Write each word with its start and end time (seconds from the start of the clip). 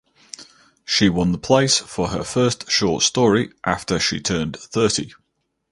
She 0.83 1.09
won 1.09 1.31
the 1.31 1.37
place 1.37 1.77
for 1.77 2.07
her 2.07 2.23
first 2.23 2.71
short 2.71 3.03
story 3.03 3.51
after 3.63 3.99
she 3.99 4.19
turned 4.19 4.57
thirty. 4.57 5.13